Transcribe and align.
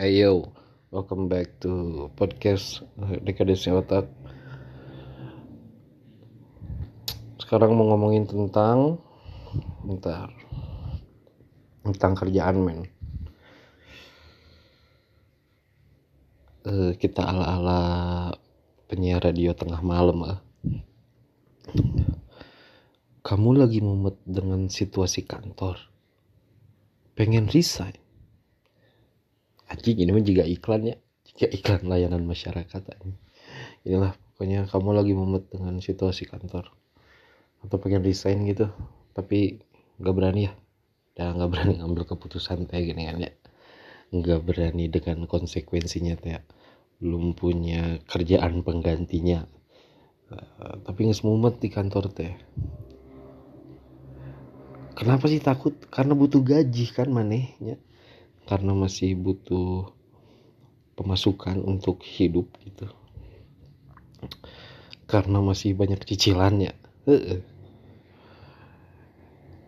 Ayo, 0.00 0.48
welcome 0.88 1.28
back 1.28 1.60
to 1.60 2.08
podcast 2.16 2.80
Dekadesi 3.20 3.68
Otak. 3.68 4.08
Sekarang 7.36 7.76
mau 7.76 7.84
ngomongin 7.92 8.24
tentang 8.24 8.96
bentar. 9.84 10.32
Tentang 11.84 12.16
kerjaan 12.16 12.64
men. 12.64 12.88
Uh, 16.64 16.96
kita 16.96 17.20
ala-ala 17.20 17.80
penyiar 18.88 19.20
radio 19.20 19.52
tengah 19.52 19.84
malam 19.84 20.24
lah. 20.24 20.40
Kamu 23.20 23.52
lagi 23.52 23.84
mumet 23.84 24.16
dengan 24.24 24.64
situasi 24.72 25.28
kantor. 25.28 25.76
Pengen 27.12 27.52
resign 27.52 27.99
anjing 29.70 30.02
ini 30.02 30.20
juga 30.26 30.42
iklan 30.42 30.90
ya 30.90 30.96
jika 31.30 31.46
iklan 31.46 31.86
layanan 31.86 32.26
masyarakat 32.26 32.82
inilah 33.86 34.12
pokoknya 34.34 34.68
kamu 34.68 34.90
lagi 34.96 35.12
mumet 35.12 35.52
dengan 35.52 35.78
situasi 35.84 36.24
kantor. 36.24 36.72
Atau 37.60 37.76
pengen 37.76 38.00
resign 38.00 38.48
gitu 38.48 38.72
tapi 39.12 39.60
nggak 40.00 40.14
berani 40.16 40.48
ya. 40.48 40.52
Dan 41.12 41.36
nggak 41.36 41.50
berani 41.52 41.74
ngambil 41.76 42.08
keputusan 42.08 42.64
kayak 42.64 42.92
gini 42.92 43.02
kan 43.04 43.16
ya. 43.20 43.32
Nggak 44.16 44.40
berani 44.48 44.84
dengan 44.88 45.28
konsekuensinya 45.28 46.16
teh 46.16 46.40
belum 47.00 47.36
punya 47.36 48.00
kerjaan 48.08 48.64
penggantinya. 48.64 49.44
Uh, 50.30 50.80
tapi 50.88 51.04
nggak 51.04 51.20
mumet 51.20 51.60
di 51.60 51.68
kantor 51.68 52.08
teh. 52.08 52.32
Kenapa 54.96 55.28
sih 55.28 55.40
takut? 55.40 55.76
Karena 55.88 56.12
butuh 56.12 56.40
gaji 56.44 56.84
kan 56.92 57.08
manehnya 57.08 57.80
karena 58.50 58.74
masih 58.74 59.14
butuh 59.14 59.94
pemasukan 60.98 61.62
untuk 61.62 62.02
hidup 62.02 62.50
gitu. 62.66 62.90
Karena 65.06 65.38
masih 65.38 65.78
banyak 65.78 66.02
cicilannya. 66.02 66.74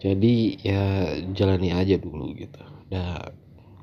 Jadi 0.03 0.35
ya 0.67 1.15
jalani 1.31 1.71
aja 1.71 1.95
dulu 1.95 2.35
gitu. 2.35 2.59
Dan 2.91 3.31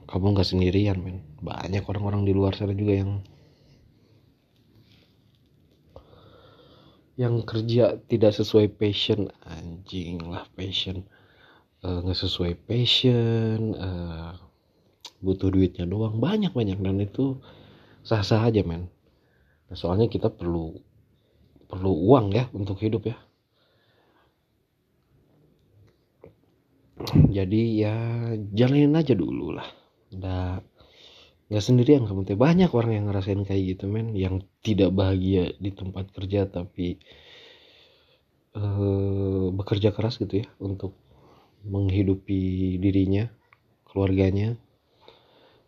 kamu 0.04 0.36
nggak 0.36 0.50
sendirian 0.52 1.00
men. 1.00 1.24
Banyak 1.40 1.88
orang-orang 1.88 2.28
di 2.28 2.36
luar 2.36 2.60
sana 2.60 2.76
juga 2.76 3.00
yang 3.00 3.24
yang 7.16 7.40
kerja 7.48 8.04
tidak 8.04 8.36
sesuai 8.36 8.76
passion. 8.76 9.32
Anjing 9.48 10.28
lah 10.28 10.44
passion. 10.60 11.08
Eh, 11.80 11.98
nggak 12.04 12.20
uh, 12.20 12.24
sesuai 12.28 12.60
passion 12.68 13.72
uh, 13.80 14.49
butuh 15.20 15.52
duitnya 15.52 15.86
doang. 15.86 16.18
Banyak 16.18 16.52
banyak. 16.52 16.80
Dan 16.80 17.04
itu 17.04 17.40
sah 18.04 18.24
sah 18.24 18.44
aja 18.48 18.64
men. 18.64 18.88
Nah, 19.70 19.78
soalnya 19.78 20.10
kita 20.10 20.34
perlu 20.34 20.76
perlu 21.70 21.92
uang 21.94 22.34
ya 22.34 22.50
untuk 22.56 22.82
hidup 22.82 23.06
ya. 23.10 23.18
Jadi 27.10 27.62
ya 27.80 27.96
jalanin 28.52 28.98
aja 28.98 29.14
dulu 29.16 29.56
lah. 29.56 29.68
Nggak 30.12 30.66
nggak 31.50 31.66
sendirian 31.66 32.06
kamu 32.06 32.38
banyak 32.38 32.70
orang 32.78 32.92
yang 32.94 33.06
ngerasain 33.10 33.42
kayak 33.42 33.74
gitu 33.74 33.90
men 33.90 34.14
yang 34.14 34.46
tidak 34.62 34.94
bahagia 34.94 35.50
di 35.58 35.74
tempat 35.74 36.14
kerja 36.14 36.46
tapi 36.46 37.02
uh, 38.54 39.50
bekerja 39.50 39.90
keras 39.90 40.22
gitu 40.22 40.46
ya 40.46 40.48
untuk 40.62 40.94
menghidupi 41.66 42.78
dirinya 42.78 43.34
keluarganya 43.90 44.62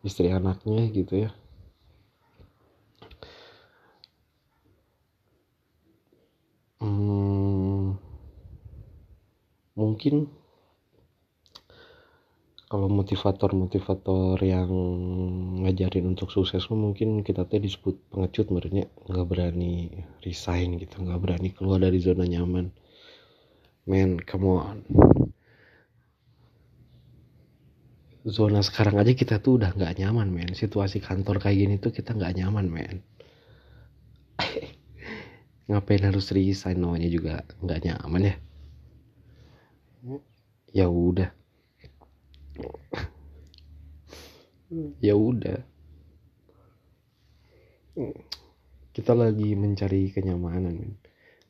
istri 0.02 0.34
anaknya 0.34 0.90
gitu 0.90 1.28
ya. 1.28 1.32
Hmm, 6.82 8.02
mungkin 9.78 10.26
kalau 12.72 12.88
motivator-motivator 12.88 14.40
yang 14.42 14.72
ngajarin 15.62 16.08
untuk 16.10 16.32
sukses 16.34 16.66
mungkin 16.72 17.22
kita 17.22 17.46
teh 17.46 17.60
disebut 17.60 18.00
pengecut 18.10 18.48
merenya 18.50 18.88
nggak 19.12 19.28
berani 19.28 19.92
resign 20.26 20.80
gitu 20.82 21.04
nggak 21.04 21.20
berani 21.22 21.54
keluar 21.54 21.84
dari 21.84 22.00
zona 22.02 22.26
nyaman. 22.26 22.74
Man 23.86 24.18
come 24.24 24.50
on 24.58 24.78
zona 28.26 28.62
sekarang 28.62 29.02
aja 29.02 29.18
kita 29.18 29.42
tuh 29.42 29.58
udah 29.58 29.74
nggak 29.74 29.98
nyaman 29.98 30.30
men. 30.30 30.54
Situasi 30.54 31.02
kantor 31.02 31.42
kayak 31.42 31.58
gini 31.58 31.76
tuh 31.82 31.90
kita 31.90 32.14
nggak 32.14 32.38
nyaman 32.38 32.70
men. 32.70 33.02
Ngapain 35.70 36.04
harus 36.06 36.30
resign? 36.30 36.78
Namanya 36.78 37.10
juga 37.10 37.42
nggak 37.66 37.82
nyaman 37.82 38.22
ya. 38.30 38.36
Ya 40.72 40.88
udah. 40.90 41.30
Ya 45.04 45.20
udah. 45.20 45.68
Kita 48.96 49.12
lagi 49.12 49.52
mencari 49.52 50.16
kenyamanan 50.16 50.80
men. 50.80 50.96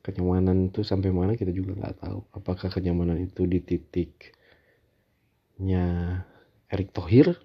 Kenyamanan 0.02 0.74
itu 0.74 0.82
sampai 0.82 1.14
mana 1.14 1.38
kita 1.38 1.54
juga 1.54 1.78
nggak 1.78 2.02
tahu. 2.02 2.18
Apakah 2.34 2.66
kenyamanan 2.66 3.22
itu 3.22 3.46
di 3.46 3.62
titiknya 3.62 4.26
Erick 6.72 6.96
Thohir 6.96 7.36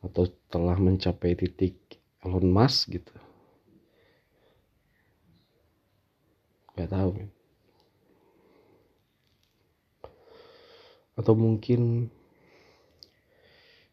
atau 0.00 0.24
telah 0.46 0.78
mencapai 0.78 1.34
titik 1.34 1.74
Elon 2.22 2.46
Musk 2.46 2.94
gitu. 2.94 3.10
Nggak 6.78 6.94
tahu. 6.94 7.26
Atau 11.18 11.34
mungkin 11.34 12.06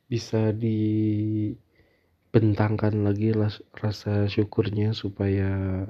bisa 0.07 0.55
dibentangkan 0.55 3.03
lagi 3.03 3.35
rasa 3.75 4.29
syukurnya 4.29 4.93
supaya 4.93 5.83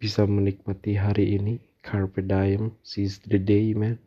bisa 0.00 0.24
menikmati 0.24 0.96
hari 0.96 1.36
ini. 1.36 1.60
Carpe 1.82 2.22
diem 2.22 2.78
seize 2.86 3.18
the 3.26 3.42
day 3.42 3.74
man 3.74 3.98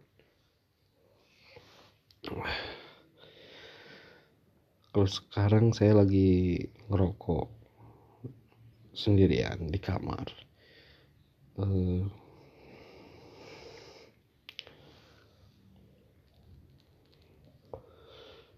kalau 4.96 5.12
sekarang 5.12 5.76
saya 5.76 5.92
lagi 5.92 6.56
ngerokok 6.88 7.52
sendirian 8.96 9.68
di 9.68 9.76
kamar. 9.76 10.24
Uh, 11.60 12.08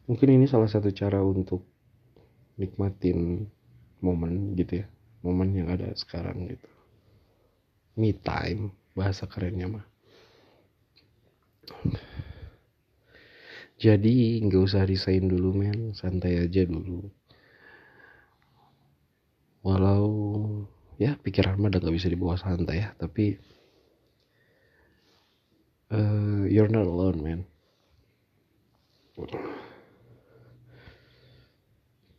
mungkin 0.05 0.37
ini 0.37 0.45
salah 0.45 0.69
satu 0.69 0.93
cara 0.93 1.25
untuk 1.25 1.65
nikmatin 2.61 3.49
momen 4.05 4.53
gitu 4.53 4.85
ya 4.85 4.87
momen 5.25 5.57
yang 5.57 5.73
ada 5.73 5.89
sekarang 5.97 6.53
gitu. 6.53 6.69
Me 7.97 8.13
time 8.13 8.77
bahasa 8.93 9.25
kerennya 9.25 9.73
mah 9.73 9.85
jadi 13.77 14.41
nggak 14.41 14.63
usah 14.65 14.89
resign 14.89 15.29
dulu 15.29 15.53
men. 15.53 15.93
Santai 15.93 16.41
aja 16.41 16.65
dulu. 16.65 17.05
Walau 19.61 20.09
ya 20.97 21.13
pikiran 21.21 21.61
mah 21.61 21.69
udah 21.69 21.81
gak 21.85 21.93
bisa 21.93 22.09
dibawa 22.09 22.41
santai 22.41 22.81
ya. 22.81 22.89
Tapi 22.97 23.37
uh, 25.93 26.49
you're 26.49 26.71
not 26.71 26.89
alone 26.89 27.21
man 27.21 27.41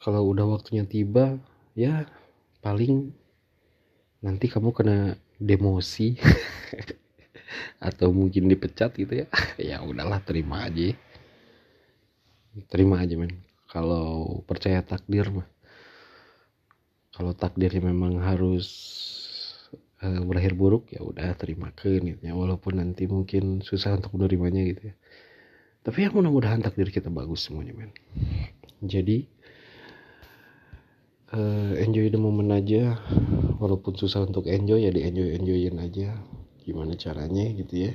kalau 0.02 0.34
udah 0.34 0.46
waktunya 0.50 0.82
tiba 0.82 1.38
ya 1.78 2.06
paling 2.58 3.14
nanti 4.18 4.46
kamu 4.50 4.70
kena 4.74 5.18
demosi. 5.38 6.18
Atau 7.78 8.10
mungkin 8.10 8.50
dipecat 8.50 8.94
gitu 8.98 9.22
ya. 9.22 9.26
Ya 9.70 9.82
udahlah 9.82 10.22
terima 10.22 10.66
aja 10.66 10.94
terima 12.66 12.98
aja 12.98 13.14
men. 13.14 13.46
Kalau 13.68 14.40
percaya 14.48 14.82
takdir 14.82 15.28
mah. 15.30 15.46
Kalau 17.14 17.34
takdirnya 17.34 17.82
memang 17.90 18.22
harus 18.22 18.66
uh, 20.02 20.22
berakhir 20.22 20.54
buruk 20.54 20.90
ya 20.94 21.02
udah 21.02 21.34
terima 21.36 21.70
ke 21.74 22.00
ya. 22.00 22.32
Walaupun 22.34 22.80
nanti 22.80 23.06
mungkin 23.06 23.60
susah 23.62 23.98
untuk 23.98 24.18
menerimanya 24.18 24.62
gitu 24.66 24.82
ya. 24.90 24.94
Tapi 25.84 26.04
ya 26.04 26.10
mudah-mudahan 26.10 26.64
takdir 26.64 26.88
kita 26.90 27.12
bagus 27.12 27.46
semuanya 27.48 27.74
men. 27.74 27.90
Jadi 28.80 29.26
uh, 31.34 31.74
enjoy 31.76 32.08
the 32.08 32.20
moment 32.20 32.54
aja. 32.54 32.96
Walaupun 33.58 33.98
susah 33.98 34.22
untuk 34.24 34.46
enjoy 34.46 34.86
ya 34.86 34.90
di 34.94 35.02
enjoy 35.04 35.34
enjoyin 35.36 35.76
aja. 35.82 36.16
Gimana 36.62 36.94
caranya 36.96 37.48
gitu 37.52 37.88
ya. 37.88 37.92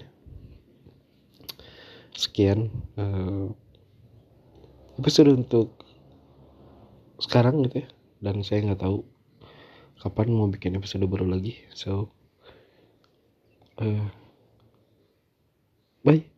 Sekian 2.13 2.69
uh, 3.00 3.50
episode 5.00 5.34
untuk 5.34 5.80
sekarang 7.22 7.63
gitu 7.68 7.86
ya. 7.86 7.88
Dan 8.24 8.44
saya 8.44 8.63
nggak 8.63 8.81
tahu 8.84 9.04
kapan 10.04 10.36
mau 10.36 10.51
bikin 10.51 10.75
episode 10.75 11.07
baru 11.07 11.28
lagi. 11.28 11.56
So 11.72 12.12
uh, 13.80 14.07
bye. 16.04 16.32